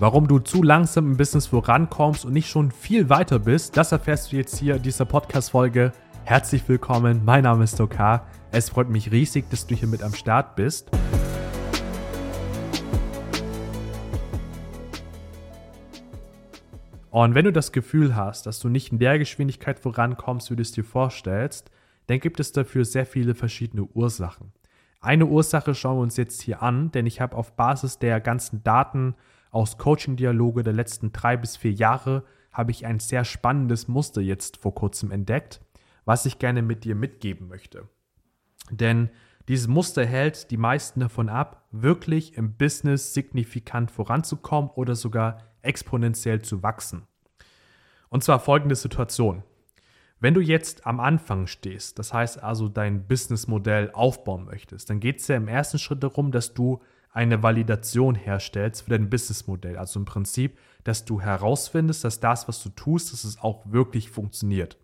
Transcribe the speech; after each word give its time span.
Warum 0.00 0.26
du 0.26 0.40
zu 0.40 0.64
langsam 0.64 1.12
im 1.12 1.16
Business 1.16 1.46
vorankommst 1.46 2.24
und 2.24 2.32
nicht 2.32 2.48
schon 2.48 2.72
viel 2.72 3.08
weiter 3.10 3.38
bist, 3.38 3.76
das 3.76 3.92
erfährst 3.92 4.32
du 4.32 4.36
jetzt 4.36 4.58
hier 4.58 4.74
in 4.74 4.82
dieser 4.82 5.04
Podcast-Folge. 5.04 5.92
Herzlich 6.24 6.68
willkommen, 6.68 7.24
mein 7.24 7.44
Name 7.44 7.62
ist 7.62 7.78
Dokar. 7.78 8.26
Es 8.50 8.70
freut 8.70 8.88
mich 8.88 9.12
riesig, 9.12 9.48
dass 9.50 9.68
du 9.68 9.76
hier 9.76 9.86
mit 9.86 10.02
am 10.02 10.12
Start 10.12 10.56
bist. 10.56 10.90
Und 17.10 17.36
wenn 17.36 17.44
du 17.44 17.52
das 17.52 17.70
Gefühl 17.70 18.16
hast, 18.16 18.46
dass 18.46 18.58
du 18.58 18.68
nicht 18.68 18.90
in 18.90 18.98
der 18.98 19.20
Geschwindigkeit 19.20 19.78
vorankommst, 19.78 20.50
wie 20.50 20.56
du 20.56 20.62
es 20.62 20.72
dir 20.72 20.82
vorstellst, 20.82 21.70
dann 22.08 22.18
gibt 22.18 22.40
es 22.40 22.50
dafür 22.50 22.84
sehr 22.84 23.06
viele 23.06 23.36
verschiedene 23.36 23.84
Ursachen. 23.84 24.50
Eine 25.00 25.26
Ursache 25.26 25.72
schauen 25.76 25.98
wir 25.98 26.02
uns 26.02 26.16
jetzt 26.16 26.42
hier 26.42 26.62
an, 26.62 26.90
denn 26.90 27.06
ich 27.06 27.20
habe 27.20 27.36
auf 27.36 27.52
Basis 27.52 28.00
der 28.00 28.20
ganzen 28.20 28.64
Daten 28.64 29.14
aus 29.54 29.78
Coaching-Dialoge 29.78 30.64
der 30.64 30.72
letzten 30.72 31.12
drei 31.12 31.36
bis 31.36 31.56
vier 31.56 31.72
Jahre 31.72 32.24
habe 32.52 32.72
ich 32.72 32.86
ein 32.86 32.98
sehr 32.98 33.24
spannendes 33.24 33.86
Muster 33.86 34.20
jetzt 34.20 34.56
vor 34.56 34.74
kurzem 34.74 35.12
entdeckt, 35.12 35.60
was 36.04 36.26
ich 36.26 36.40
gerne 36.40 36.60
mit 36.60 36.82
dir 36.84 36.96
mitgeben 36.96 37.46
möchte. 37.46 37.88
Denn 38.70 39.10
dieses 39.46 39.68
Muster 39.68 40.04
hält 40.04 40.50
die 40.50 40.56
meisten 40.56 41.00
davon 41.00 41.28
ab, 41.28 41.68
wirklich 41.70 42.36
im 42.36 42.56
Business 42.56 43.14
signifikant 43.14 43.92
voranzukommen 43.92 44.70
oder 44.70 44.96
sogar 44.96 45.38
exponentiell 45.62 46.42
zu 46.42 46.62
wachsen. 46.62 47.06
Und 48.08 48.24
zwar 48.24 48.40
folgende 48.40 48.74
Situation. 48.74 49.44
Wenn 50.18 50.34
du 50.34 50.40
jetzt 50.40 50.86
am 50.86 50.98
Anfang 50.98 51.46
stehst, 51.46 51.98
das 52.00 52.12
heißt 52.12 52.42
also 52.42 52.68
dein 52.68 53.06
Businessmodell 53.06 53.90
aufbauen 53.92 54.46
möchtest, 54.46 54.90
dann 54.90 54.98
geht 54.98 55.20
es 55.20 55.28
ja 55.28 55.36
im 55.36 55.48
ersten 55.48 55.78
Schritt 55.78 56.02
darum, 56.02 56.32
dass 56.32 56.54
du 56.54 56.80
eine 57.14 57.44
Validation 57.44 58.16
herstellst 58.16 58.82
für 58.82 58.90
dein 58.90 59.08
Businessmodell. 59.08 59.78
Also 59.78 60.00
im 60.00 60.04
Prinzip, 60.04 60.58
dass 60.82 61.04
du 61.04 61.20
herausfindest, 61.20 62.02
dass 62.02 62.18
das, 62.18 62.48
was 62.48 62.62
du 62.62 62.70
tust, 62.70 63.12
dass 63.12 63.22
es 63.22 63.40
auch 63.40 63.62
wirklich 63.70 64.10
funktioniert. 64.10 64.76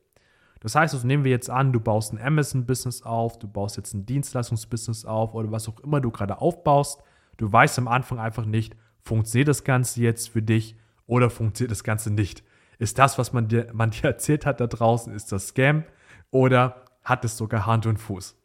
Das 0.61 0.77
heißt, 0.77 0.95
also 0.95 1.07
nehmen 1.07 1.25
wir 1.25 1.33
jetzt 1.33 1.51
an, 1.51 1.73
du 1.73 1.81
baust 1.81 2.13
ein 2.13 2.21
Amazon-Business 2.21 3.03
auf, 3.03 3.39
du 3.39 3.49
baust 3.49 3.77
jetzt 3.77 3.95
ein 3.95 4.07
Dienstleistungsbusiness 4.07 5.05
auf 5.05 5.35
oder 5.35 5.51
was 5.51 5.69
auch 5.69 5.81
immer 5.81 6.01
du 6.01 6.11
gerade 6.13 6.41
aufbaust. 6.41 7.03
Du 7.37 7.51
weißt 7.51 7.79
am 7.79 7.89
Anfang 7.89 8.21
einfach 8.21 8.45
nicht, 8.45 8.77
funktioniert 9.03 9.49
das 9.49 9.65
Ganze 9.65 10.01
jetzt 10.01 10.29
für 10.29 10.43
dich 10.43 10.77
oder 11.07 11.31
funktioniert 11.31 11.73
das 11.73 11.83
Ganze 11.83 12.13
nicht. 12.13 12.45
Ist 12.79 12.99
das, 12.99 13.19
was 13.19 13.33
man 13.33 13.49
dir, 13.49 13.69
man 13.73 13.91
dir 13.91 14.05
erzählt 14.05 14.47
hat 14.47 14.61
da 14.61 14.69
draußen, 14.69 15.13
ist 15.13 15.33
das 15.33 15.49
Scam 15.49 15.83
oder 16.31 16.85
hat 17.03 17.25
es 17.25 17.37
sogar 17.37 17.67
Hand 17.67 17.87
und 17.87 17.97
Fuß? 17.97 18.37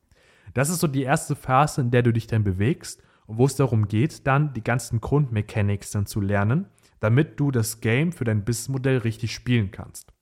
Das 0.55 0.69
ist 0.69 0.79
so 0.79 0.87
die 0.87 1.03
erste 1.03 1.35
Phase, 1.35 1.81
in 1.81 1.91
der 1.91 2.01
du 2.01 2.11
dich 2.11 2.25
dann 2.25 2.43
bewegst 2.43 3.03
wo 3.27 3.45
es 3.45 3.55
darum 3.55 3.87
geht, 3.87 4.27
dann 4.27 4.53
die 4.53 4.63
ganzen 4.63 5.01
Grundmechanics 5.01 5.91
dann 5.91 6.05
zu 6.05 6.21
lernen, 6.21 6.67
damit 6.99 7.39
du 7.39 7.51
das 7.51 7.81
Game 7.81 8.11
für 8.11 8.23
dein 8.23 8.43
Businessmodell 8.43 8.99
richtig 8.99 9.33
spielen 9.33 9.71
kannst. 9.71 10.13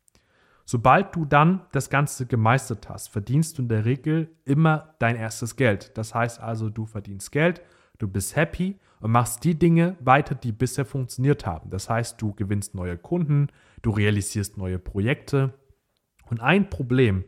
Sobald 0.66 1.16
du 1.16 1.26
dann 1.26 1.62
das 1.74 1.90
Ganze 1.90 2.26
gemeistert 2.26 2.88
hast, 2.88 3.10
verdienst 3.10 3.58
du 3.58 3.64
in 3.64 3.68
der 3.68 3.86
Regel 3.86 4.30
immer 4.46 4.96
dein 5.00 5.18
erstes 5.18 5.56
Geld. 5.56 5.98
Das 5.98 6.16
heißt 6.16 6.40
also, 6.40 6.70
du 6.70 6.86
verdienst 6.86 7.32
Geld, 7.32 7.62
du 8.00 8.08
bist 8.08 8.36
happy 8.36 8.80
und 9.02 9.12
machst 9.12 9.44
die 9.44 9.60
Dinge 9.60 9.98
weiter, 10.00 10.36
die 10.36 10.54
bisher 10.54 10.86
funktioniert 10.86 11.46
haben. 11.46 11.70
Das 11.70 11.90
heißt, 11.90 12.22
du 12.22 12.34
gewinnst 12.34 12.76
neue 12.76 12.98
Kunden, 12.98 13.48
du 13.82 13.90
realisierst 13.90 14.58
neue 14.58 14.80
Projekte. 14.80 15.54
Und 16.30 16.40
ein 16.40 16.70
Problem, 16.70 17.26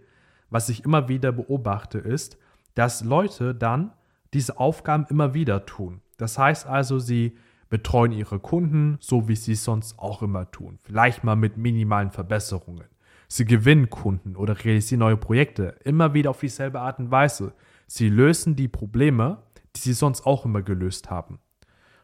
was 0.49 0.69
ich 0.69 0.85
immer 0.85 1.09
wieder 1.09 1.33
beobachte, 1.33 1.97
ist, 1.97 2.37
dass 2.75 3.03
Leute 3.03 3.53
dann 3.53 3.91
diese 4.36 4.59
Aufgaben 4.59 5.08
immer 5.09 5.33
wieder 5.33 5.66
tun. 5.66 6.02
Das 6.17 6.38
heißt 6.38 6.67
also, 6.67 7.00
sie 7.00 7.38
betreuen 7.69 8.11
ihre 8.11 8.39
Kunden, 8.39 8.97
so 9.00 9.28
wie 9.28 9.36
sie 9.36 9.53
es 9.53 9.64
sonst 9.64 9.97
auch 9.97 10.22
immer 10.22 10.52
tun. 10.52 10.78
Vielleicht 10.83 11.23
mal 11.23 11.36
mit 11.36 11.58
minimalen 11.58 12.11
Verbesserungen. 12.11 12.86
Sie 13.28 13.45
gewinnen 13.45 13.89
Kunden 13.89 14.36
oder 14.36 14.63
realisieren 14.63 15.00
neue 15.00 15.17
Projekte, 15.17 15.75
immer 15.83 16.13
wieder 16.13 16.30
auf 16.30 16.39
dieselbe 16.39 16.80
Art 16.80 17.00
und 17.00 17.09
Weise. 17.09 17.53
Sie 17.88 18.09
lösen 18.09 18.56
die 18.56 18.68
Probleme, 18.68 19.41
die 19.75 19.79
sie 19.79 19.94
sonst 19.94 20.25
auch 20.25 20.45
immer 20.45 20.62
gelöst 20.62 21.09
haben. 21.09 21.40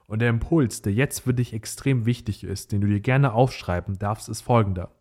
Und 0.07 0.19
der 0.19 0.29
Impuls, 0.29 0.81
der 0.81 0.93
jetzt 0.93 1.19
für 1.19 1.33
dich 1.33 1.53
extrem 1.53 2.05
wichtig 2.05 2.43
ist, 2.43 2.71
den 2.71 2.81
du 2.81 2.87
dir 2.87 2.99
gerne 2.99 3.33
aufschreiben 3.33 3.99
darfst, 3.99 4.29
ist 4.29 4.41
folgender. 4.41 4.91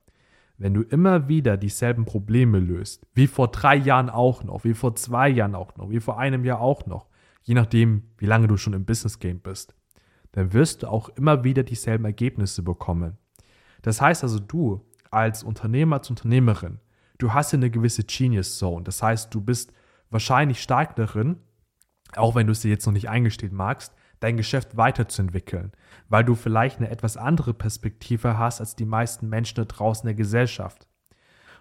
Wenn 0.59 0.75
du 0.75 0.83
immer 0.83 1.27
wieder 1.27 1.57
dieselben 1.57 2.05
Probleme 2.05 2.61
löst, 2.61 3.07
wie 3.15 3.27
vor 3.27 3.49
drei 3.49 3.77
Jahren 3.77 4.11
auch 4.11 4.45
noch, 4.45 4.63
wie 4.65 4.75
vor 4.75 4.95
zwei 4.95 5.29
Jahren 5.29 5.55
auch 5.55 5.75
noch, 5.77 5.91
wie 5.91 6.01
vor 6.01 6.19
einem 6.19 6.45
Jahr 6.45 6.61
auch 6.61 6.87
noch, 6.87 7.09
je 7.43 7.55
nachdem, 7.55 8.05
wie 8.19 8.27
lange 8.27 8.49
du 8.49 8.56
schon 8.56 8.73
im 8.73 8.84
Business 8.84 9.19
Game 9.19 9.41
bist, 9.41 9.75
dann 10.33 10.53
wirst 10.53 10.83
du 10.83 10.89
auch 10.89 11.09
immer 11.11 11.45
wieder 11.45 11.62
dieselben 11.62 12.05
Ergebnisse 12.05 12.62
bekommen. 12.62 13.19
Das 13.83 14.01
heißt 14.01 14.23
also, 14.23 14.39
du 14.39 14.87
als 15.11 15.43
Unternehmer, 15.43 15.97
als 15.97 16.11
Unternehmerin, 16.11 16.78
du 17.19 17.33
hast 17.33 17.53
eine 17.55 17.71
gewisse 17.71 18.05
Genius 18.05 18.59
Zone. 18.59 18.84
Das 18.84 19.03
heißt, 19.03 19.34
du 19.34 19.41
bist 19.41 19.73
wahrscheinlich 20.11 20.62
stark 20.62 20.97
darin, 20.97 21.37
auch 22.17 22.34
wenn 22.34 22.47
du 22.47 22.53
es 22.53 22.61
dir 22.61 22.71
jetzt 22.71 22.87
noch 22.87 22.93
nicht 22.93 23.09
eingestehen 23.09 23.55
magst, 23.55 23.95
dein 24.21 24.37
Geschäft 24.37 24.77
weiterzuentwickeln, 24.77 25.72
weil 26.09 26.25
du 26.25 26.34
vielleicht 26.34 26.78
eine 26.78 26.91
etwas 26.91 27.17
andere 27.17 27.55
Perspektive 27.55 28.39
hast 28.39 28.61
als 28.61 28.77
die 28.77 28.84
meisten 28.84 29.28
Menschen 29.28 29.57
da 29.57 29.65
draußen 29.65 30.03
in 30.03 30.15
der 30.15 30.22
Gesellschaft. 30.22 30.87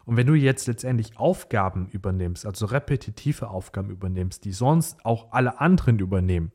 Und 0.09 0.17
wenn 0.17 0.25
du 0.25 0.33
jetzt 0.33 0.65
letztendlich 0.65 1.19
Aufgaben 1.19 1.87
übernimmst, 1.91 2.43
also 2.43 2.65
repetitive 2.65 3.47
Aufgaben 3.47 3.91
übernimmst, 3.91 4.43
die 4.43 4.53
sonst 4.53 5.05
auch 5.05 5.31
alle 5.33 5.61
anderen 5.61 5.99
übernehmen 5.99 6.51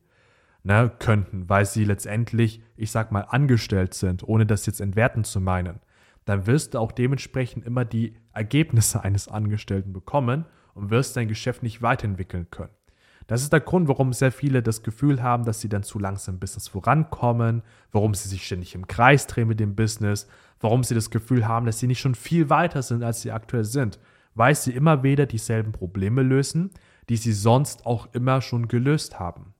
ne, 0.63 0.91
könnten, 0.99 1.47
weil 1.47 1.65
sie 1.65 1.85
letztendlich, 1.85 2.61
ich 2.75 2.91
sag 2.91 3.13
mal, 3.13 3.21
angestellt 3.21 3.93
sind, 3.93 4.27
ohne 4.27 4.45
das 4.45 4.65
jetzt 4.65 4.81
entwerten 4.81 5.23
zu 5.23 5.39
meinen, 5.39 5.79
dann 6.25 6.47
wirst 6.47 6.73
du 6.73 6.79
auch 6.79 6.91
dementsprechend 6.91 7.65
immer 7.65 7.85
die 7.85 8.17
Ergebnisse 8.33 9.05
eines 9.05 9.29
Angestellten 9.29 9.93
bekommen 9.93 10.43
und 10.73 10.89
wirst 10.89 11.15
dein 11.15 11.29
Geschäft 11.29 11.63
nicht 11.63 11.81
weiterentwickeln 11.81 12.51
können. 12.51 12.73
Das 13.27 13.41
ist 13.41 13.51
der 13.51 13.59
Grund, 13.59 13.87
warum 13.87 14.13
sehr 14.13 14.31
viele 14.31 14.61
das 14.61 14.83
Gefühl 14.83 15.23
haben, 15.23 15.45
dass 15.45 15.59
sie 15.59 15.69
dann 15.69 15.83
zu 15.83 15.97
langsam 15.97 16.35
im 16.35 16.39
Business 16.39 16.67
vorankommen, 16.67 17.63
warum 17.91 18.13
sie 18.13 18.29
sich 18.29 18.45
ständig 18.45 18.75
im 18.75 18.87
Kreis 18.87 19.25
drehen 19.25 19.47
mit 19.47 19.59
dem 19.59 19.75
Business, 19.75 20.27
warum 20.59 20.83
sie 20.83 20.93
das 20.93 21.09
Gefühl 21.09 21.47
haben, 21.47 21.65
dass 21.65 21.79
sie 21.79 21.87
nicht 21.87 21.99
schon 21.99 22.15
viel 22.15 22.49
weiter 22.49 22.83
sind, 22.83 23.03
als 23.03 23.21
sie 23.21 23.31
aktuell 23.31 23.63
sind, 23.63 23.99
weil 24.35 24.53
sie 24.53 24.73
immer 24.73 25.01
wieder 25.01 25.25
dieselben 25.25 25.71
Probleme 25.71 26.21
lösen, 26.21 26.69
die 27.09 27.17
sie 27.17 27.33
sonst 27.33 27.85
auch 27.85 28.13
immer 28.13 28.41
schon 28.41 28.67
gelöst 28.67 29.19
haben. 29.19 29.53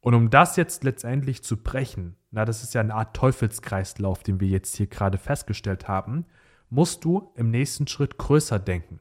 Und 0.00 0.12
um 0.12 0.28
das 0.28 0.56
jetzt 0.56 0.84
letztendlich 0.84 1.42
zu 1.42 1.56
brechen, 1.56 2.16
na, 2.30 2.44
das 2.44 2.62
ist 2.62 2.74
ja 2.74 2.82
eine 2.82 2.94
Art 2.94 3.16
Teufelskreislauf, 3.16 4.22
den 4.22 4.38
wir 4.38 4.48
jetzt 4.48 4.76
hier 4.76 4.86
gerade 4.86 5.16
festgestellt 5.16 5.88
haben, 5.88 6.26
musst 6.68 7.04
du 7.04 7.32
im 7.36 7.50
nächsten 7.50 7.86
Schritt 7.86 8.18
größer 8.18 8.58
denken. 8.58 9.00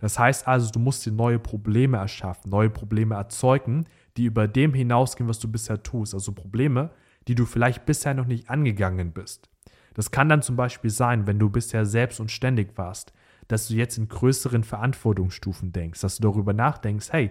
Das 0.00 0.18
heißt 0.18 0.48
also, 0.48 0.70
du 0.70 0.78
musst 0.78 1.04
dir 1.06 1.12
neue 1.12 1.38
Probleme 1.38 1.98
erschaffen, 1.98 2.50
neue 2.50 2.70
Probleme 2.70 3.14
erzeugen, 3.14 3.84
die 4.16 4.24
über 4.24 4.48
dem 4.48 4.74
hinausgehen, 4.74 5.28
was 5.28 5.38
du 5.38 5.48
bisher 5.48 5.82
tust. 5.82 6.14
Also 6.14 6.32
Probleme, 6.32 6.90
die 7.28 7.34
du 7.34 7.44
vielleicht 7.44 7.86
bisher 7.86 8.14
noch 8.14 8.26
nicht 8.26 8.50
angegangen 8.50 9.12
bist. 9.12 9.48
Das 9.94 10.10
kann 10.10 10.28
dann 10.28 10.42
zum 10.42 10.56
Beispiel 10.56 10.90
sein, 10.90 11.26
wenn 11.26 11.38
du 11.38 11.50
bisher 11.50 11.84
selbst 11.84 12.20
und 12.20 12.30
ständig 12.30 12.76
warst, 12.78 13.12
dass 13.48 13.68
du 13.68 13.74
jetzt 13.74 13.98
in 13.98 14.08
größeren 14.08 14.64
Verantwortungsstufen 14.64 15.72
denkst, 15.72 16.00
dass 16.00 16.16
du 16.16 16.22
darüber 16.22 16.52
nachdenkst, 16.52 17.12
hey, 17.12 17.30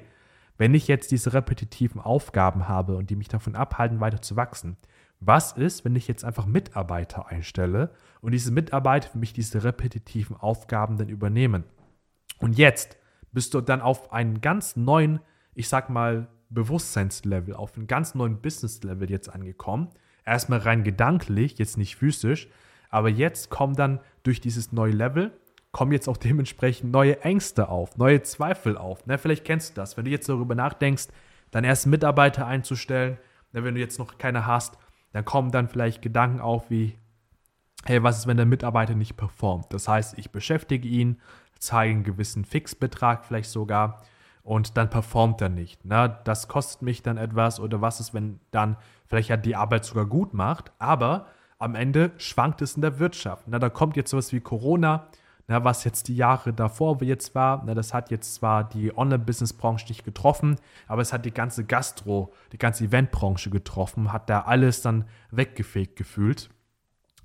wenn 0.57 0.73
ich 0.73 0.87
jetzt 0.89 1.11
diese 1.11 1.33
repetitiven 1.33 2.01
Aufgaben 2.01 2.67
habe 2.67 2.97
und 2.97 3.09
die 3.09 3.15
mich 3.15 3.29
davon 3.29 3.55
abhalten, 3.55 4.01
weiter 4.01 4.21
zu 4.21 4.35
wachsen, 4.35 4.75
was 5.21 5.53
ist, 5.53 5.85
wenn 5.85 5.95
ich 5.95 6.07
jetzt 6.07 6.25
einfach 6.25 6.45
Mitarbeiter 6.45 7.27
einstelle 7.27 7.91
und 8.21 8.33
diese 8.33 8.51
Mitarbeiter 8.51 9.09
für 9.09 9.17
mich 9.17 9.33
diese 9.33 9.63
repetitiven 9.63 10.35
Aufgaben 10.35 10.97
dann 10.97 11.09
übernehmen? 11.09 11.63
Und 12.39 12.57
jetzt 12.57 12.97
bist 13.31 13.53
du 13.53 13.61
dann 13.61 13.81
auf 13.81 14.11
einen 14.11 14.41
ganz 14.41 14.75
neuen, 14.75 15.19
ich 15.53 15.69
sag 15.69 15.89
mal, 15.89 16.27
Bewusstseinslevel, 16.49 17.53
auf 17.53 17.75
einen 17.75 17.87
ganz 17.87 18.15
neuen 18.15 18.41
Business-Level 18.41 19.09
jetzt 19.09 19.29
angekommen. 19.29 19.89
Erstmal 20.25 20.59
rein 20.59 20.83
gedanklich, 20.83 21.59
jetzt 21.59 21.77
nicht 21.77 21.95
physisch, 21.95 22.47
aber 22.89 23.09
jetzt 23.09 23.49
kommen 23.49 23.75
dann 23.75 23.99
durch 24.23 24.41
dieses 24.41 24.71
neue 24.71 24.91
Level, 24.91 25.31
kommen 25.71 25.91
jetzt 25.91 26.07
auch 26.07 26.17
dementsprechend 26.17 26.91
neue 26.91 27.21
Ängste 27.21 27.69
auf, 27.69 27.97
neue 27.97 28.23
Zweifel 28.23 28.77
auf. 28.77 29.05
Ne, 29.05 29.17
vielleicht 29.17 29.45
kennst 29.45 29.71
du 29.71 29.81
das, 29.81 29.97
wenn 29.97 30.05
du 30.05 30.11
jetzt 30.11 30.27
darüber 30.27 30.55
nachdenkst, 30.55 31.07
deinen 31.51 31.65
ersten 31.65 31.91
Mitarbeiter 31.91 32.47
einzustellen, 32.47 33.17
ne, 33.53 33.63
wenn 33.63 33.75
du 33.75 33.79
jetzt 33.79 33.99
noch 33.99 34.17
keine 34.17 34.47
hast, 34.47 34.77
dann 35.11 35.25
kommen 35.25 35.51
dann 35.51 35.67
vielleicht 35.67 36.01
Gedanken 36.01 36.39
auf 36.39 36.69
wie, 36.69 36.97
hey, 37.85 38.01
was 38.03 38.19
ist, 38.19 38.27
wenn 38.27 38.37
der 38.37 38.45
Mitarbeiter 38.45 38.95
nicht 38.95 39.17
performt? 39.17 39.67
Das 39.69 39.87
heißt, 39.87 40.17
ich 40.17 40.31
beschäftige 40.31 40.87
ihn, 40.87 41.19
zeige 41.59 41.91
einen 41.91 42.03
gewissen 42.03 42.45
Fixbetrag 42.45 43.25
vielleicht 43.25 43.49
sogar 43.49 44.01
und 44.43 44.77
dann 44.77 44.89
performt 44.89 45.41
er 45.41 45.49
nicht. 45.49 45.85
Ne? 45.85 46.19
Das 46.23 46.47
kostet 46.47 46.81
mich 46.81 47.03
dann 47.03 47.17
etwas 47.17 47.59
oder 47.59 47.81
was 47.81 47.99
ist, 47.99 48.13
wenn 48.13 48.39
dann 48.51 48.77
vielleicht 49.05 49.29
er 49.29 49.37
die 49.37 49.55
Arbeit 49.55 49.85
sogar 49.85 50.05
gut 50.05 50.33
macht, 50.33 50.71
aber 50.79 51.27
am 51.57 51.75
Ende 51.75 52.11
schwankt 52.17 52.61
es 52.61 52.75
in 52.75 52.81
der 52.81 52.99
Wirtschaft. 52.99 53.47
Ne? 53.47 53.59
Da 53.59 53.69
kommt 53.69 53.95
jetzt 53.97 54.11
sowas 54.11 54.31
wie 54.31 54.39
Corona, 54.39 55.09
Na, 55.47 55.63
was 55.63 55.83
jetzt 55.83 56.07
die 56.07 56.15
Jahre 56.15 56.53
davor 56.53 57.01
jetzt 57.01 57.33
war, 57.33 57.63
na, 57.65 57.73
das 57.73 57.91
hat 57.91 58.11
jetzt 58.11 58.35
zwar 58.35 58.69
die 58.69 58.95
Online-Business-Branche 58.95 59.87
nicht 59.87 60.05
getroffen, 60.05 60.57
aber 60.87 61.01
es 61.01 61.11
hat 61.11 61.25
die 61.25 61.33
ganze 61.33 61.65
Gastro, 61.65 62.31
die 62.51 62.59
ganze 62.59 62.85
Eventbranche 62.85 63.49
getroffen, 63.49 64.13
hat 64.13 64.29
da 64.29 64.41
alles 64.41 64.83
dann 64.83 65.05
weggefegt 65.31 65.95
gefühlt. 65.95 66.51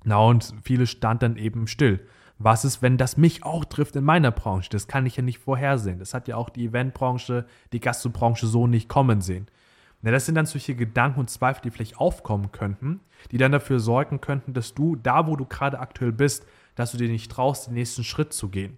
Na, 0.05 0.17
und 0.17 0.55
viele 0.63 0.87
standen 0.87 1.19
dann 1.19 1.37
eben 1.37 1.67
still. 1.67 1.99
Was 2.37 2.65
ist, 2.65 2.81
wenn 2.81 2.97
das 2.97 3.15
mich 3.15 3.43
auch 3.43 3.63
trifft 3.63 3.95
in 3.95 4.03
meiner 4.03 4.31
Branche? 4.31 4.69
Das 4.69 4.87
kann 4.87 5.05
ich 5.05 5.15
ja 5.15 5.23
nicht 5.23 5.39
vorhersehen. 5.39 5.99
Das 5.99 6.13
hat 6.13 6.27
ja 6.27 6.35
auch 6.35 6.49
die 6.49 6.65
Eventbranche, 6.65 7.45
die 7.71 7.79
Gastrobranche 7.79 8.45
so 8.47 8.67
nicht 8.67 8.89
kommen 8.89 9.21
sehen. 9.21 9.47
Na, 10.01 10.11
das 10.11 10.25
sind 10.25 10.35
dann 10.35 10.45
solche 10.45 10.75
Gedanken 10.75 11.21
und 11.21 11.29
Zweifel, 11.29 11.61
die 11.63 11.71
vielleicht 11.71 11.97
aufkommen 11.97 12.51
könnten, 12.51 12.99
die 13.31 13.37
dann 13.37 13.53
dafür 13.53 13.79
sorgen 13.79 14.21
könnten, 14.21 14.53
dass 14.53 14.73
du 14.73 14.95
da, 14.95 15.27
wo 15.27 15.35
du 15.35 15.45
gerade 15.45 15.79
aktuell 15.79 16.11
bist, 16.11 16.45
dass 16.75 16.91
du 16.91 16.97
dir 16.97 17.07
nicht 17.07 17.31
traust, 17.31 17.67
den 17.67 17.73
nächsten 17.73 18.03
Schritt 18.03 18.33
zu 18.33 18.49
gehen. 18.49 18.77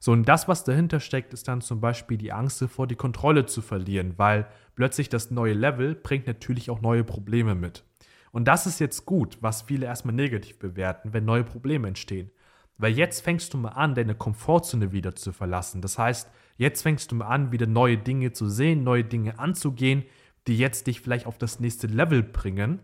So, 0.00 0.12
und 0.12 0.28
das, 0.28 0.48
was 0.48 0.64
dahinter 0.64 1.00
steckt, 1.00 1.34
ist 1.34 1.48
dann 1.48 1.60
zum 1.60 1.80
Beispiel 1.80 2.16
die 2.16 2.32
Angst 2.32 2.62
davor, 2.62 2.86
die 2.86 2.96
Kontrolle 2.96 3.46
zu 3.46 3.60
verlieren, 3.62 4.14
weil 4.16 4.46
plötzlich 4.76 5.08
das 5.08 5.30
neue 5.30 5.54
Level 5.54 5.94
bringt 5.94 6.26
natürlich 6.26 6.70
auch 6.70 6.80
neue 6.80 7.04
Probleme 7.04 7.54
mit. 7.54 7.84
Und 8.30 8.46
das 8.46 8.66
ist 8.66 8.78
jetzt 8.78 9.06
gut, 9.06 9.38
was 9.40 9.62
viele 9.62 9.86
erstmal 9.86 10.14
negativ 10.14 10.58
bewerten, 10.58 11.12
wenn 11.12 11.24
neue 11.24 11.44
Probleme 11.44 11.88
entstehen. 11.88 12.30
Weil 12.78 12.92
jetzt 12.92 13.20
fängst 13.20 13.52
du 13.52 13.58
mal 13.58 13.70
an, 13.70 13.94
deine 13.94 14.14
Komfortzone 14.14 14.92
wieder 14.92 15.14
zu 15.16 15.32
verlassen. 15.32 15.82
Das 15.82 15.98
heißt, 15.98 16.30
jetzt 16.56 16.82
fängst 16.82 17.10
du 17.10 17.16
mal 17.16 17.26
an, 17.26 17.52
wieder 17.52 17.66
neue 17.66 17.98
Dinge 17.98 18.32
zu 18.32 18.48
sehen, 18.48 18.84
neue 18.84 19.04
Dinge 19.04 19.38
anzugehen, 19.38 20.04
die 20.46 20.56
jetzt 20.56 20.86
dich 20.86 21.00
vielleicht 21.00 21.26
auf 21.26 21.38
das 21.38 21.60
nächste 21.60 21.88
Level 21.88 22.22
bringen. 22.22 22.80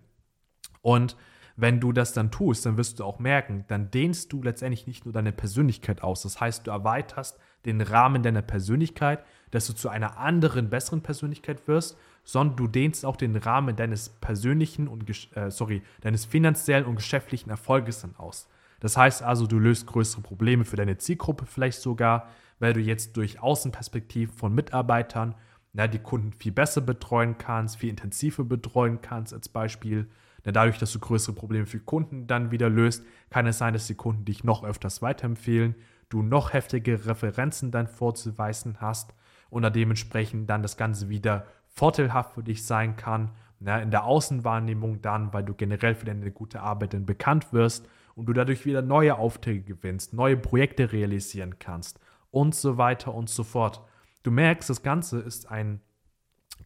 Und 0.82 1.16
wenn 1.56 1.80
du 1.80 1.92
das 1.92 2.12
dann 2.12 2.32
tust, 2.32 2.66
dann 2.66 2.76
wirst 2.76 2.98
du 2.98 3.04
auch 3.04 3.20
merken, 3.20 3.64
dann 3.68 3.90
dehnst 3.90 4.32
du 4.32 4.42
letztendlich 4.42 4.86
nicht 4.88 5.04
nur 5.04 5.12
deine 5.12 5.32
Persönlichkeit 5.32 6.02
aus. 6.02 6.22
Das 6.22 6.40
heißt, 6.40 6.66
du 6.66 6.72
erweiterst 6.72 7.38
den 7.64 7.80
Rahmen 7.80 8.22
deiner 8.22 8.42
Persönlichkeit, 8.42 9.24
dass 9.52 9.66
du 9.68 9.72
zu 9.72 9.88
einer 9.88 10.18
anderen, 10.18 10.68
besseren 10.68 11.02
Persönlichkeit 11.02 11.68
wirst, 11.68 11.96
sondern 12.24 12.56
du 12.56 12.66
dehnst 12.66 13.06
auch 13.06 13.16
den 13.16 13.36
Rahmen 13.36 13.76
deines 13.76 14.08
persönlichen 14.08 14.88
und 14.88 15.08
äh, 15.36 15.50
sorry, 15.50 15.82
deines 16.00 16.24
finanziellen 16.24 16.86
und 16.86 16.96
geschäftlichen 16.96 17.50
Erfolges 17.50 18.00
dann 18.00 18.16
aus. 18.16 18.48
Das 18.80 18.96
heißt 18.96 19.22
also, 19.22 19.46
du 19.46 19.58
löst 19.58 19.86
größere 19.86 20.22
Probleme 20.22 20.64
für 20.64 20.76
deine 20.76 20.98
Zielgruppe 20.98 21.46
vielleicht 21.46 21.80
sogar, 21.80 22.28
weil 22.58 22.72
du 22.72 22.80
jetzt 22.80 23.16
durch 23.16 23.40
Außenperspektiven 23.40 24.34
von 24.34 24.54
Mitarbeitern 24.54 25.34
na, 25.74 25.88
die 25.88 25.98
Kunden 25.98 26.32
viel 26.32 26.52
besser 26.52 26.80
betreuen 26.80 27.36
kannst, 27.36 27.78
viel 27.78 27.90
intensiver 27.90 28.44
betreuen 28.44 29.00
kannst 29.02 29.34
als 29.34 29.48
Beispiel. 29.48 30.08
Na, 30.44 30.52
dadurch, 30.52 30.78
dass 30.78 30.92
du 30.92 31.00
größere 31.00 31.34
Probleme 31.34 31.66
für 31.66 31.80
Kunden 31.80 32.26
dann 32.26 32.50
wieder 32.52 32.70
löst, 32.70 33.04
kann 33.28 33.46
es 33.46 33.58
sein, 33.58 33.74
dass 33.74 33.88
die 33.88 33.96
Kunden 33.96 34.24
dich 34.24 34.44
noch 34.44 34.62
öfters 34.62 35.02
weiterempfehlen, 35.02 35.74
du 36.10 36.22
noch 36.22 36.52
heftige 36.52 37.06
Referenzen 37.06 37.72
dann 37.72 37.88
vorzuweisen 37.88 38.80
hast 38.80 39.14
und 39.50 39.68
dementsprechend 39.74 40.48
dann 40.48 40.62
das 40.62 40.76
Ganze 40.76 41.08
wieder 41.08 41.46
vorteilhaft 41.68 42.34
für 42.34 42.42
dich 42.44 42.64
sein 42.64 42.96
kann. 42.96 43.32
Na, 43.58 43.80
in 43.80 43.90
der 43.90 44.04
Außenwahrnehmung 44.04 45.02
dann, 45.02 45.32
weil 45.32 45.44
du 45.44 45.54
generell 45.54 45.94
für 45.94 46.06
deine 46.06 46.30
gute 46.30 46.60
Arbeit 46.60 46.94
dann 46.94 47.06
bekannt 47.06 47.52
wirst 47.52 47.88
und 48.14 48.26
du 48.26 48.32
dadurch 48.32 48.64
wieder 48.66 48.82
neue 48.82 49.18
Aufträge 49.18 49.62
gewinnst, 49.62 50.12
neue 50.12 50.36
Projekte 50.36 50.92
realisieren 50.92 51.58
kannst 51.58 51.98
und 52.30 52.54
so 52.54 52.78
weiter 52.78 53.14
und 53.14 53.28
so 53.28 53.44
fort. 53.44 53.82
Du 54.22 54.30
merkst, 54.30 54.68
das 54.70 54.82
Ganze 54.82 55.20
ist 55.20 55.50
ein 55.50 55.80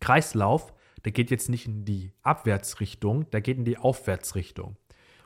Kreislauf, 0.00 0.73
der 1.05 1.12
geht 1.12 1.31
jetzt 1.31 1.49
nicht 1.49 1.67
in 1.67 1.85
die 1.85 2.12
Abwärtsrichtung, 2.23 3.31
der 3.31 3.41
geht 3.41 3.59
in 3.59 3.65
die 3.65 3.79
Aufwärtsrichtung. 3.79 4.77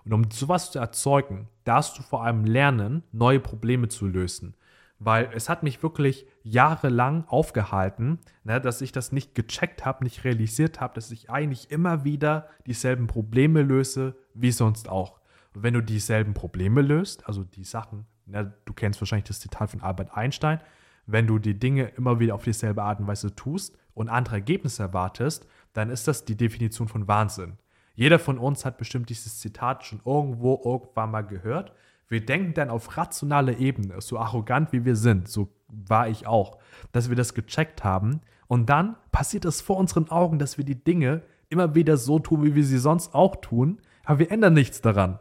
Und 0.05 0.13
um 0.13 0.31
sowas 0.31 0.71
zu 0.71 0.79
erzeugen, 0.79 1.49
darfst 1.65 1.99
du 1.99 2.03
vor 2.03 2.25
allem 2.25 2.45
lernen, 2.45 3.05
neue 3.13 3.41
Probleme 3.41 3.89
zu 3.89 4.07
lösen. 4.07 4.55
Weil 4.99 5.31
es 5.35 5.49
hat 5.49 5.63
mich 5.63 5.83
wirklich 5.83 6.27
jahrelang 6.43 7.25
aufgehalten, 7.27 8.21
ne, 8.45 8.61
dass 8.61 8.81
ich 8.81 8.93
das 8.93 9.11
nicht 9.11 9.35
gecheckt 9.35 9.85
habe, 9.85 10.05
nicht 10.05 10.25
realisiert 10.25 10.81
habe, 10.81 10.95
dass 10.95 11.11
ich 11.11 11.31
eigentlich 11.31 11.71
immer 11.71 12.05
wieder 12.05 12.49
dieselben 12.67 13.09
Probleme 13.09 13.63
löse, 13.63 14.17
wie 14.35 14.53
sonst 14.53 14.89
auch. 14.89 15.22
Und 15.55 15.63
wenn 15.63 15.75
du 15.75 15.83
dieselben 15.83 16.35
Probleme 16.35 16.83
löst, 16.83 17.27
also 17.27 17.45
die 17.45 17.65
Sachen, 17.65 18.07
na, 18.27 18.45
du 18.65 18.73
kennst 18.73 19.01
wahrscheinlich 19.01 19.29
das 19.29 19.41
Zitat 19.41 19.71
von 19.71 19.83
Albert 19.83 20.17
Einstein, 20.17 20.61
wenn 21.07 21.27
du 21.27 21.39
die 21.39 21.59
Dinge 21.59 21.89
immer 21.97 22.21
wieder 22.21 22.35
auf 22.35 22.45
dieselbe 22.45 22.83
Art 22.83 23.01
und 23.01 23.07
Weise 23.07 23.35
tust 23.35 23.77
und 23.95 24.09
andere 24.09 24.37
Ergebnisse 24.37 24.83
erwartest, 24.83 25.47
dann 25.73 25.91
ist 25.91 26.07
das 26.09 26.25
die 26.25 26.37
Definition 26.37 26.89
von 26.89 27.09
Wahnsinn. 27.09 27.59
Jeder 27.95 28.19
von 28.19 28.39
uns 28.39 28.65
hat 28.65 28.79
bestimmt 28.79 29.11
dieses 29.11 29.39
Zitat 29.41 29.85
schon 29.85 30.01
irgendwo 30.05 30.61
irgendwann 30.65 31.11
mal 31.11 31.23
gehört. 31.23 31.73
Wir 32.09 32.25
denken 32.25 32.55
dann 32.55 32.71
auf 32.71 32.97
rationaler 32.97 33.59
Ebene, 33.59 34.01
so 34.01 34.19
arrogant 34.19 34.73
wie 34.73 34.85
wir 34.85 34.97
sind, 34.97 35.29
so 35.29 35.49
war 35.69 36.09
ich 36.09 36.27
auch, 36.27 36.59
dass 36.93 37.09
wir 37.09 37.17
das 37.17 37.35
gecheckt 37.35 37.85
haben 37.85 38.21
und 38.53 38.67
dann 38.67 38.97
passiert 39.13 39.47
es 39.47 39.63
vor 39.63 39.79
unseren 39.79 40.11
Augen, 40.11 40.39
dass 40.39 40.59
wir 40.59 40.65
die 40.65 40.85
Dinge 40.85 41.23
immer 41.49 41.75
wieder 41.75 41.97
so 41.97 42.19
tun, 42.19 42.45
wie 42.45 42.55
wir 42.55 42.65
sie 42.65 42.79
sonst 42.79 43.15
auch 43.15 43.37
tun, 43.37 43.81
aber 44.05 44.19
wir 44.19 44.31
ändern 44.31 44.53
nichts 44.53 44.83
daran. 44.83 45.19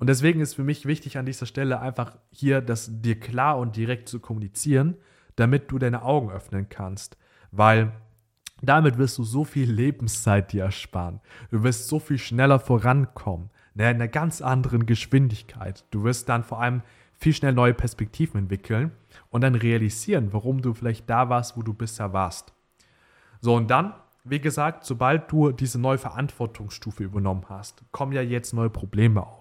Und 0.00 0.06
deswegen 0.06 0.40
ist 0.40 0.54
für 0.54 0.64
mich 0.64 0.86
wichtig 0.86 1.18
an 1.18 1.26
dieser 1.26 1.44
Stelle 1.44 1.78
einfach 1.78 2.16
hier 2.30 2.62
das 2.62 2.88
dir 3.02 3.20
klar 3.20 3.58
und 3.58 3.76
direkt 3.76 4.08
zu 4.08 4.18
kommunizieren, 4.18 4.96
damit 5.36 5.70
du 5.70 5.78
deine 5.78 6.02
Augen 6.02 6.30
öffnen 6.30 6.70
kannst. 6.70 7.18
Weil 7.50 7.92
damit 8.62 8.96
wirst 8.96 9.18
du 9.18 9.24
so 9.24 9.44
viel 9.44 9.70
Lebenszeit 9.70 10.52
dir 10.52 10.64
ersparen. 10.64 11.20
Du 11.50 11.62
wirst 11.64 11.88
so 11.88 11.98
viel 11.98 12.16
schneller 12.16 12.58
vorankommen, 12.58 13.50
ne, 13.74 13.90
in 13.90 13.96
einer 13.96 14.08
ganz 14.08 14.40
anderen 14.40 14.86
Geschwindigkeit. 14.86 15.84
Du 15.90 16.02
wirst 16.02 16.30
dann 16.30 16.44
vor 16.44 16.62
allem 16.62 16.80
viel 17.12 17.34
schnell 17.34 17.52
neue 17.52 17.74
Perspektiven 17.74 18.38
entwickeln 18.40 18.92
und 19.28 19.42
dann 19.42 19.54
realisieren, 19.54 20.32
warum 20.32 20.62
du 20.62 20.72
vielleicht 20.72 21.10
da 21.10 21.28
warst, 21.28 21.58
wo 21.58 21.62
du 21.62 21.74
bisher 21.74 22.14
warst. 22.14 22.54
So, 23.42 23.54
und 23.54 23.70
dann, 23.70 23.92
wie 24.24 24.40
gesagt, 24.40 24.86
sobald 24.86 25.30
du 25.30 25.52
diese 25.52 25.78
neue 25.78 25.98
Verantwortungsstufe 25.98 27.04
übernommen 27.04 27.44
hast, 27.50 27.82
kommen 27.92 28.12
ja 28.12 28.22
jetzt 28.22 28.54
neue 28.54 28.70
Probleme 28.70 29.26
auf. 29.26 29.39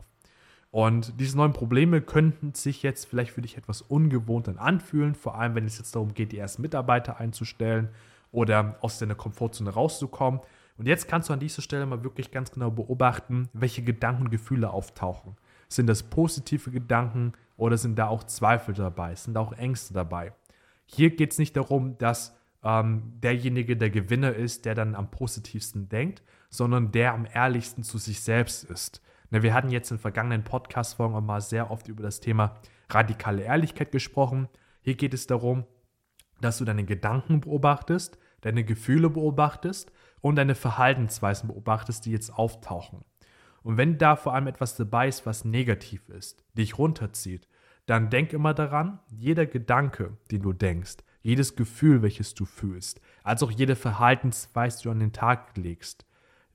Und 0.71 1.19
diese 1.19 1.35
neuen 1.35 1.53
Probleme 1.53 2.01
könnten 2.01 2.53
sich 2.53 2.83
jetzt 2.83 3.05
vielleicht 3.05 3.31
für 3.31 3.41
dich 3.41 3.57
etwas 3.57 3.81
ungewohnt 3.81 4.47
anfühlen, 4.59 5.15
vor 5.15 5.35
allem 5.35 5.55
wenn 5.55 5.65
es 5.65 5.79
jetzt 5.79 5.95
darum 5.95 6.13
geht, 6.13 6.31
die 6.31 6.37
ersten 6.37 6.61
Mitarbeiter 6.61 7.19
einzustellen 7.19 7.89
oder 8.31 8.77
aus 8.81 8.99
deiner 8.99 9.15
Komfortzone 9.15 9.71
rauszukommen. 9.71 10.41
Und 10.77 10.87
jetzt 10.87 11.07
kannst 11.07 11.29
du 11.29 11.33
an 11.33 11.39
dieser 11.39 11.61
Stelle 11.61 11.85
mal 11.85 12.03
wirklich 12.03 12.31
ganz 12.31 12.51
genau 12.51 12.69
beobachten, 12.69 13.49
welche 13.53 13.81
Gedanken 13.81 14.23
und 14.23 14.29
Gefühle 14.29 14.69
auftauchen. 14.69 15.35
Sind 15.67 15.87
das 15.87 16.03
positive 16.03 16.71
Gedanken 16.71 17.33
oder 17.57 17.77
sind 17.77 17.97
da 17.97 18.07
auch 18.07 18.23
Zweifel 18.23 18.73
dabei? 18.73 19.15
Sind 19.15 19.33
da 19.33 19.41
auch 19.41 19.53
Ängste 19.53 19.93
dabei? 19.93 20.33
Hier 20.85 21.15
geht 21.15 21.31
es 21.31 21.37
nicht 21.37 21.57
darum, 21.57 21.97
dass 21.97 22.35
ähm, 22.63 23.13
derjenige 23.21 23.75
der 23.75 23.89
Gewinner 23.89 24.33
ist, 24.33 24.65
der 24.65 24.75
dann 24.75 24.95
am 24.95 25.11
positivsten 25.11 25.89
denkt, 25.89 26.23
sondern 26.49 26.91
der 26.91 27.13
am 27.13 27.27
ehrlichsten 27.31 27.83
zu 27.83 27.97
sich 27.97 28.21
selbst 28.21 28.63
ist. 28.63 29.01
Wir 29.31 29.53
hatten 29.53 29.69
jetzt 29.69 29.91
in 29.91 29.99
vergangenen 29.99 30.43
Podcast-Folgen 30.43 31.15
auch 31.15 31.21
mal 31.21 31.41
sehr 31.41 31.69
oft 31.69 31.87
über 31.87 32.01
das 32.01 32.19
Thema 32.19 32.55
radikale 32.89 33.43
Ehrlichkeit 33.43 33.91
gesprochen. 33.91 34.49
Hier 34.81 34.95
geht 34.95 35.13
es 35.13 35.27
darum, 35.27 35.65
dass 36.41 36.57
du 36.57 36.65
deine 36.65 36.83
Gedanken 36.83 37.41
beobachtest, 37.41 38.17
deine 38.41 38.63
Gefühle 38.63 39.09
beobachtest 39.09 39.91
und 40.21 40.35
deine 40.35 40.55
Verhaltensweisen 40.55 41.47
beobachtest, 41.47 42.05
die 42.05 42.11
jetzt 42.11 42.33
auftauchen. 42.33 43.05
Und 43.61 43.77
wenn 43.77 43.97
da 43.97 44.15
vor 44.15 44.33
allem 44.33 44.47
etwas 44.47 44.75
dabei 44.75 45.07
ist, 45.07 45.25
was 45.25 45.45
negativ 45.45 46.09
ist, 46.09 46.43
dich 46.57 46.77
runterzieht, 46.77 47.47
dann 47.85 48.09
denk 48.09 48.33
immer 48.33 48.53
daran, 48.53 48.99
jeder 49.09 49.45
Gedanke, 49.45 50.17
den 50.31 50.41
du 50.41 50.53
denkst, 50.53 50.97
jedes 51.21 51.55
Gefühl, 51.55 52.01
welches 52.01 52.33
du 52.33 52.45
fühlst, 52.45 53.01
als 53.23 53.43
auch 53.43 53.51
jede 53.51 53.75
Verhaltensweise, 53.75 54.79
die 54.79 54.83
du 54.85 54.91
an 54.91 54.99
den 54.99 55.13
Tag 55.13 55.57
legst, 55.57 56.05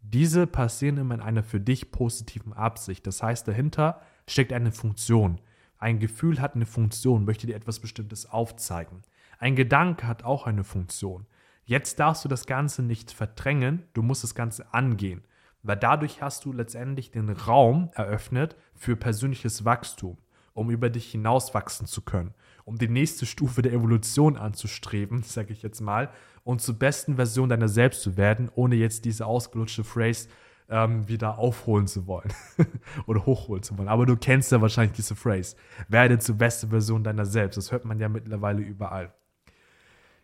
diese 0.07 0.47
passieren 0.47 0.99
immer 0.99 1.15
in 1.15 1.21
einer 1.21 1.43
für 1.43 1.61
dich 1.61 1.91
positiven 1.91 2.53
Absicht. 2.53 3.07
Das 3.07 3.23
heißt, 3.23 3.49
dahinter 3.49 4.01
steckt 4.29 4.53
eine 4.53 4.71
Funktion. 4.71 5.41
Ein 5.79 5.99
Gefühl 5.99 6.41
hat 6.41 6.55
eine 6.55 6.67
Funktion, 6.67 7.25
möchte 7.25 7.47
dir 7.47 7.57
etwas 7.57 7.81
Bestimmtes 7.81 8.27
aufzeigen. 8.27 9.03
Ein 9.39 9.57
Gedanke 9.57 10.07
hat 10.07 10.23
auch 10.23 10.47
eine 10.47 10.63
Funktion. 10.65 11.27
Jetzt 11.65 11.99
darfst 11.99 12.25
du 12.25 12.29
das 12.29 12.47
Ganze 12.47 12.83
nicht 12.83 13.11
verdrängen, 13.11 13.83
du 13.95 14.03
musst 14.03 14.23
das 14.23 14.35
Ganze 14.35 14.73
angehen, 14.75 15.23
weil 15.63 15.77
dadurch 15.77 16.21
hast 16.21 16.45
du 16.45 16.53
letztendlich 16.53 17.11
den 17.11 17.31
Raum 17.31 17.91
eröffnet 17.95 18.57
für 18.75 18.97
persönliches 18.97 19.65
Wachstum, 19.65 20.19
um 20.55 20.71
über 20.71 20.89
dich 20.89 21.11
hinaus 21.11 21.53
wachsen 21.53 21.87
zu 21.87 22.03
können, 22.03 22.33
um 22.65 22.79
die 22.79 22.89
nächste 22.89 23.27
Stufe 23.27 23.61
der 23.63 23.73
Evolution 23.73 24.37
anzustreben, 24.37 25.23
sage 25.25 25.53
ich 25.53 25.63
jetzt 25.63 25.81
mal, 25.81 26.11
und 26.45 26.63
zur 26.63 26.79
besten 26.79 27.17
Version 27.17 27.49
deiner 27.49 27.69
selbst 27.69 28.03
zu 28.03 28.17
werden, 28.17 28.51
ohne 28.55 28.77
jetzt 28.77 29.05
diese 29.05 29.27
ausgelutschte 29.27 29.85
Phrase 29.85 30.29
ähm, 30.69 31.09
wieder 31.09 31.39
aufholen 31.39 31.87
zu 31.87 32.07
wollen 32.07 32.33
oder 33.07 33.27
hochholen 33.27 33.63
zu 33.63 33.77
wollen. 33.77 33.89
Aber 33.89 34.07
du 34.07 34.17
kennst 34.17 34.53
ja 34.53 34.61
wahrscheinlich 34.61 34.97
diese 34.97 35.15
Phrase. 35.15 35.57
Werde 35.89 36.19
zur 36.19 36.37
besten 36.37 36.71
Version 36.71 37.05
deiner 37.05 37.27
selbst. 37.27 37.57
Das 37.57 37.73
hört 37.73 37.85
man 37.85 37.99
ja 37.99 38.09
mittlerweile 38.09 38.63
überall. 38.63 39.13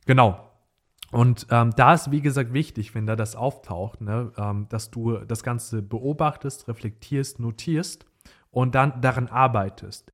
Genau. 0.06 0.46
Und 1.10 1.46
ähm, 1.50 1.72
da 1.76 1.94
ist, 1.94 2.10
wie 2.10 2.20
gesagt, 2.20 2.52
wichtig, 2.52 2.94
wenn 2.94 3.06
da 3.06 3.16
das 3.16 3.34
auftaucht, 3.34 4.00
ne, 4.00 4.32
ähm, 4.36 4.66
dass 4.68 4.90
du 4.90 5.18
das 5.18 5.42
Ganze 5.42 5.82
beobachtest, 5.82 6.68
reflektierst, 6.68 7.40
notierst 7.40 8.06
und 8.50 8.74
dann 8.74 9.00
daran 9.00 9.28
arbeitest. 9.28 10.12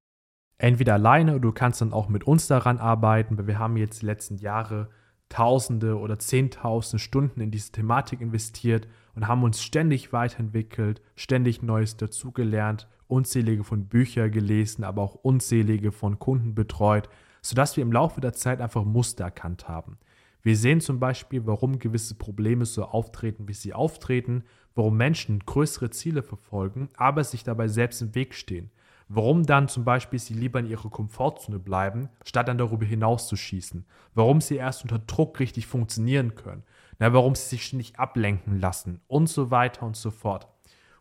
Entweder 0.58 0.94
alleine 0.94 1.32
oder 1.32 1.40
du 1.40 1.52
kannst 1.52 1.80
dann 1.80 1.92
auch 1.92 2.08
mit 2.08 2.24
uns 2.24 2.46
daran 2.46 2.78
arbeiten, 2.78 3.36
weil 3.36 3.46
wir 3.46 3.58
haben 3.58 3.76
jetzt 3.76 4.02
die 4.02 4.06
letzten 4.06 4.36
Jahre 4.36 4.88
Tausende 5.28 5.98
oder 5.98 6.18
Zehntausende 6.18 7.02
Stunden 7.02 7.40
in 7.40 7.50
diese 7.50 7.72
Thematik 7.72 8.20
investiert 8.20 8.86
und 9.14 9.26
haben 9.26 9.42
uns 9.42 9.60
ständig 9.60 10.12
weiterentwickelt, 10.12 11.02
ständig 11.16 11.62
Neues 11.62 11.96
dazugelernt, 11.96 12.88
unzählige 13.08 13.64
von 13.64 13.86
Büchern 13.86 14.30
gelesen, 14.30 14.84
aber 14.84 15.02
auch 15.02 15.14
unzählige 15.16 15.92
von 15.92 16.18
Kunden 16.18 16.54
betreut, 16.54 17.08
sodass 17.42 17.76
wir 17.76 17.82
im 17.82 17.92
Laufe 17.92 18.20
der 18.20 18.32
Zeit 18.32 18.60
einfach 18.60 18.84
Muster 18.84 19.24
erkannt 19.24 19.68
haben. 19.68 19.98
Wir 20.42 20.56
sehen 20.56 20.80
zum 20.80 21.00
Beispiel, 21.00 21.44
warum 21.44 21.80
gewisse 21.80 22.14
Probleme 22.14 22.66
so 22.66 22.84
auftreten, 22.84 23.48
wie 23.48 23.52
sie 23.52 23.74
auftreten, 23.74 24.44
warum 24.76 24.96
Menschen 24.96 25.40
größere 25.40 25.90
Ziele 25.90 26.22
verfolgen, 26.22 26.88
aber 26.96 27.24
sich 27.24 27.42
dabei 27.42 27.66
selbst 27.66 28.00
im 28.00 28.14
Weg 28.14 28.32
stehen. 28.32 28.70
Warum 29.08 29.44
dann 29.44 29.68
zum 29.68 29.84
Beispiel 29.84 30.18
sie 30.18 30.34
lieber 30.34 30.58
in 30.58 30.66
ihrer 30.66 30.90
Komfortzone 30.90 31.60
bleiben, 31.60 32.08
statt 32.24 32.48
dann 32.48 32.58
darüber 32.58 32.84
hinaus 32.84 33.28
zu 33.28 33.36
schießen. 33.36 33.86
Warum 34.14 34.40
sie 34.40 34.56
erst 34.56 34.82
unter 34.82 34.98
Druck 34.98 35.38
richtig 35.38 35.66
funktionieren 35.66 36.34
können. 36.34 36.64
Na, 36.98 37.12
warum 37.12 37.34
sie 37.34 37.48
sich 37.48 37.72
nicht 37.72 38.00
ablenken 38.00 38.58
lassen 38.58 39.00
und 39.06 39.28
so 39.28 39.50
weiter 39.50 39.84
und 39.84 39.96
so 39.96 40.10
fort. 40.10 40.48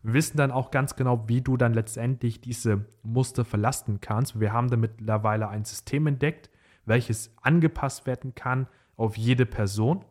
Wir 0.04 0.14
wissen 0.14 0.38
dann 0.38 0.52
auch 0.52 0.70
ganz 0.70 0.96
genau, 0.96 1.28
wie 1.28 1.42
du 1.42 1.58
dann 1.58 1.74
letztendlich 1.74 2.42
diese 2.42 2.86
Muster 3.02 3.44
verlassen 3.44 4.02
kannst. 4.02 4.40
Wir 4.40 4.54
haben 4.54 4.70
da 4.70 4.78
mittlerweile 4.78 5.48
ein 5.48 5.66
System 5.66 6.06
entdeckt, 6.06 6.52
welches 6.86 7.34
angepasst 7.42 8.06
werden 8.06 8.36
kann 8.36 8.68
auf 8.98 9.18
jede 9.18 9.48
Person, 9.48 10.06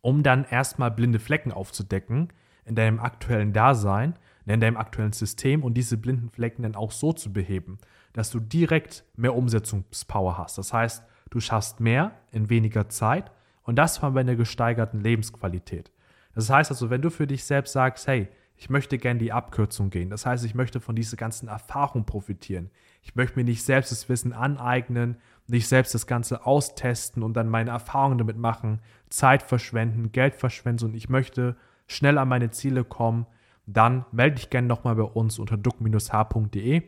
um 0.00 0.24
dann 0.24 0.44
erstmal 0.44 0.90
blinde 0.90 1.20
Flecken 1.20 1.52
aufzudecken 1.52 2.32
in 2.64 2.74
deinem 2.74 2.98
aktuellen 2.98 3.52
Dasein 3.52 4.14
in 4.54 4.60
deinem 4.60 4.76
aktuellen 4.76 5.12
System 5.12 5.62
und 5.62 5.74
diese 5.74 5.96
blinden 5.96 6.30
Flecken 6.30 6.62
dann 6.62 6.74
auch 6.74 6.92
so 6.92 7.12
zu 7.12 7.32
beheben, 7.32 7.78
dass 8.12 8.30
du 8.30 8.40
direkt 8.40 9.04
mehr 9.16 9.34
Umsetzungspower 9.34 10.38
hast. 10.38 10.58
Das 10.58 10.72
heißt, 10.72 11.04
du 11.30 11.40
schaffst 11.40 11.80
mehr 11.80 12.12
in 12.32 12.50
weniger 12.50 12.88
Zeit 12.88 13.30
und 13.62 13.76
das 13.76 13.98
von 13.98 14.16
einer 14.16 14.36
gesteigerten 14.36 15.00
Lebensqualität. 15.00 15.90
Das 16.34 16.50
heißt 16.50 16.70
also, 16.70 16.90
wenn 16.90 17.02
du 17.02 17.10
für 17.10 17.26
dich 17.26 17.44
selbst 17.44 17.72
sagst, 17.72 18.06
hey, 18.06 18.28
ich 18.60 18.68
möchte 18.68 18.98
gerne 18.98 19.18
die 19.18 19.32
Abkürzung 19.32 19.88
gehen. 19.88 20.10
Das 20.10 20.26
heißt, 20.26 20.44
ich 20.44 20.54
möchte 20.54 20.80
von 20.80 20.94
dieser 20.94 21.16
ganzen 21.16 21.48
Erfahrung 21.48 22.04
profitieren. 22.04 22.70
Ich 23.00 23.14
möchte 23.14 23.38
mir 23.38 23.44
nicht 23.46 23.64
selbst 23.64 23.90
das 23.90 24.10
Wissen 24.10 24.34
aneignen, 24.34 25.16
nicht 25.46 25.66
selbst 25.66 25.94
das 25.94 26.06
Ganze 26.06 26.44
austesten 26.44 27.22
und 27.22 27.32
dann 27.34 27.48
meine 27.48 27.70
Erfahrungen 27.70 28.18
damit 28.18 28.36
machen, 28.36 28.80
Zeit 29.08 29.42
verschwenden, 29.42 30.12
Geld 30.12 30.34
verschwenden 30.34 30.84
und 30.84 30.94
ich 30.94 31.08
möchte 31.08 31.56
schnell 31.86 32.18
an 32.18 32.28
meine 32.28 32.50
Ziele 32.50 32.84
kommen, 32.84 33.26
dann 33.72 34.04
melde 34.12 34.36
dich 34.36 34.50
gerne 34.50 34.66
nochmal 34.66 34.96
bei 34.96 35.02
uns 35.02 35.38
unter 35.38 35.56
duck-h.de. 35.56 36.82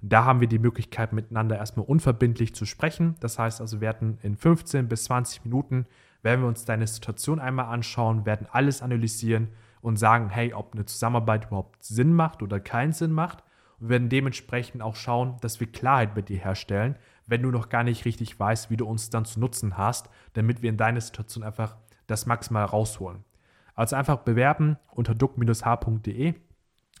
Da 0.00 0.24
haben 0.24 0.40
wir 0.40 0.48
die 0.48 0.58
Möglichkeit, 0.58 1.12
miteinander 1.12 1.56
erstmal 1.56 1.86
unverbindlich 1.86 2.54
zu 2.54 2.66
sprechen. 2.66 3.16
Das 3.20 3.38
heißt 3.38 3.60
also, 3.60 3.76
wir 3.76 3.86
werden 3.86 4.18
in 4.22 4.36
15 4.36 4.88
bis 4.88 5.04
20 5.04 5.44
Minuten, 5.44 5.86
werden 6.22 6.42
wir 6.42 6.48
uns 6.48 6.64
deine 6.64 6.86
Situation 6.86 7.40
einmal 7.40 7.66
anschauen, 7.66 8.26
werden 8.26 8.46
alles 8.50 8.82
analysieren 8.82 9.48
und 9.80 9.98
sagen, 9.98 10.30
hey, 10.30 10.54
ob 10.54 10.74
eine 10.74 10.84
Zusammenarbeit 10.84 11.46
überhaupt 11.46 11.84
Sinn 11.84 12.12
macht 12.12 12.42
oder 12.42 12.60
keinen 12.60 12.92
Sinn 12.92 13.12
macht. 13.12 13.42
Und 13.80 13.88
werden 13.88 14.08
dementsprechend 14.08 14.82
auch 14.82 14.96
schauen, 14.96 15.36
dass 15.40 15.58
wir 15.58 15.70
Klarheit 15.70 16.14
mit 16.14 16.28
dir 16.28 16.38
herstellen, 16.38 16.96
wenn 17.26 17.42
du 17.42 17.50
noch 17.50 17.68
gar 17.68 17.82
nicht 17.82 18.04
richtig 18.04 18.38
weißt, 18.38 18.70
wie 18.70 18.76
du 18.76 18.86
uns 18.86 19.10
dann 19.10 19.24
zu 19.24 19.40
nutzen 19.40 19.76
hast, 19.76 20.08
damit 20.34 20.62
wir 20.62 20.70
in 20.70 20.76
deine 20.76 21.00
Situation 21.00 21.44
einfach 21.44 21.76
das 22.06 22.26
maximal 22.26 22.64
rausholen. 22.64 23.24
Also 23.74 23.96
einfach 23.96 24.18
bewerben 24.18 24.76
unter 24.92 25.14
duck-h.de. 25.14 26.34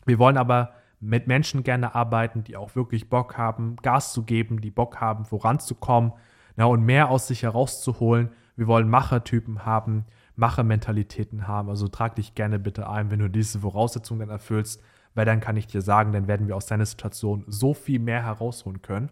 Wir 0.06 0.18
wollen 0.18 0.36
aber 0.36 0.72
mit 1.00 1.26
Menschen 1.26 1.62
gerne 1.62 1.94
arbeiten, 1.94 2.44
die 2.44 2.56
auch 2.56 2.74
wirklich 2.74 3.08
Bock 3.08 3.36
haben, 3.36 3.76
Gas 3.76 4.12
zu 4.12 4.22
geben, 4.22 4.60
die 4.60 4.70
Bock 4.70 5.00
haben, 5.00 5.24
voranzukommen 5.24 6.12
ja, 6.56 6.64
und 6.64 6.84
mehr 6.84 7.10
aus 7.10 7.26
sich 7.26 7.42
herauszuholen. 7.42 8.30
Wir 8.56 8.66
wollen 8.66 8.88
Machertypen 8.88 9.66
haben, 9.66 10.06
Machermentalitäten 10.36 11.46
haben. 11.46 11.68
Also 11.68 11.88
trag 11.88 12.16
dich 12.16 12.34
gerne 12.34 12.58
bitte 12.58 12.88
ein, 12.88 13.10
wenn 13.10 13.18
du 13.18 13.28
diese 13.28 13.60
Voraussetzungen 13.60 14.20
dann 14.20 14.30
erfüllst, 14.30 14.82
weil 15.14 15.26
dann 15.26 15.40
kann 15.40 15.56
ich 15.56 15.66
dir 15.66 15.82
sagen, 15.82 16.12
dann 16.12 16.26
werden 16.26 16.48
wir 16.48 16.56
aus 16.56 16.66
deiner 16.66 16.86
Situation 16.86 17.44
so 17.46 17.74
viel 17.74 18.00
mehr 18.00 18.22
herausholen 18.22 18.82
können 18.82 19.10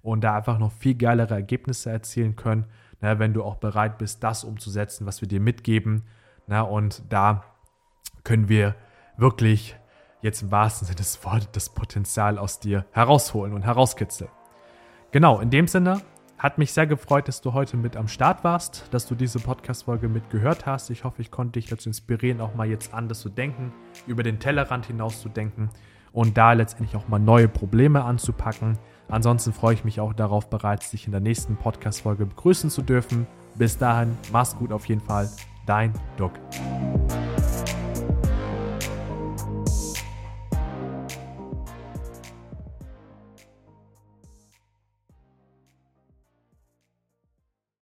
und 0.00 0.22
da 0.22 0.36
einfach 0.36 0.58
noch 0.58 0.72
viel 0.72 0.94
geilere 0.94 1.34
Ergebnisse 1.34 1.90
erzielen 1.90 2.36
können, 2.36 2.66
na, 3.00 3.18
wenn 3.18 3.34
du 3.34 3.42
auch 3.42 3.56
bereit 3.56 3.98
bist, 3.98 4.22
das 4.22 4.44
umzusetzen, 4.44 5.06
was 5.06 5.20
wir 5.20 5.28
dir 5.28 5.40
mitgeben 5.40 6.04
na, 6.46 6.62
und 6.62 7.02
da 7.08 7.44
können 8.24 8.48
wir 8.48 8.74
wirklich 9.16 9.76
jetzt 10.20 10.42
im 10.42 10.50
wahrsten 10.50 10.86
Sinne 10.86 10.96
des 10.96 11.24
Wortes 11.24 11.48
das 11.52 11.68
Potenzial 11.70 12.38
aus 12.38 12.60
dir 12.60 12.86
herausholen 12.92 13.52
und 13.52 13.62
herauskitzeln. 13.62 14.30
Genau, 15.10 15.40
in 15.40 15.50
dem 15.50 15.66
Sinne 15.66 16.00
hat 16.38 16.58
mich 16.58 16.72
sehr 16.72 16.86
gefreut, 16.86 17.28
dass 17.28 17.40
du 17.40 17.52
heute 17.52 17.76
mit 17.76 17.96
am 17.96 18.08
Start 18.08 18.42
warst, 18.42 18.88
dass 18.90 19.06
du 19.06 19.14
diese 19.14 19.38
Podcast-Folge 19.38 20.08
mitgehört 20.08 20.66
hast. 20.66 20.90
Ich 20.90 21.04
hoffe, 21.04 21.22
ich 21.22 21.30
konnte 21.30 21.52
dich 21.52 21.66
dazu 21.66 21.88
inspirieren, 21.88 22.40
auch 22.40 22.54
mal 22.54 22.66
jetzt 22.66 22.92
anders 22.94 23.20
zu 23.20 23.28
denken, 23.28 23.72
über 24.06 24.24
den 24.24 24.40
Tellerrand 24.40 24.86
hinaus 24.86 25.20
zu 25.20 25.28
denken 25.28 25.70
und 26.12 26.36
da 26.36 26.52
letztendlich 26.52 26.96
auch 26.96 27.06
mal 27.08 27.20
neue 27.20 27.48
Probleme 27.48 28.04
anzupacken. 28.04 28.78
Ansonsten 29.08 29.52
freue 29.52 29.74
ich 29.74 29.84
mich 29.84 30.00
auch 30.00 30.14
darauf, 30.14 30.50
bereits 30.50 30.90
dich 30.90 31.06
in 31.06 31.12
der 31.12 31.20
nächsten 31.20 31.56
Podcast-Folge 31.56 32.26
begrüßen 32.26 32.70
zu 32.70 32.82
dürfen. 32.82 33.26
Bis 33.54 33.78
dahin, 33.78 34.16
mach's 34.32 34.56
gut 34.56 34.72
auf 34.72 34.86
jeden 34.86 35.02
Fall 35.02 35.28
dein 35.66 35.92
Doc. 36.16 36.32